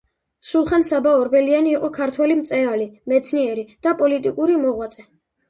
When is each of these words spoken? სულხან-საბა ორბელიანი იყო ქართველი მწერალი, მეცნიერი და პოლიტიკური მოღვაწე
სულხან-საბა 0.51 1.11
ორბელიანი 1.17 1.71
იყო 1.73 1.89
ქართველი 1.97 2.39
მწერალი, 2.41 2.89
მეცნიერი 3.13 3.67
და 3.87 3.95
პოლიტიკური 4.03 4.59
მოღვაწე 4.65 5.09